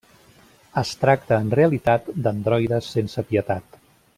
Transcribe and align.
Es 0.81 0.93
tracta 1.01 1.37
en 1.45 1.51
realitat 1.59 2.09
d'androides 2.27 2.91
sense 2.95 3.29
pietat. 3.33 3.83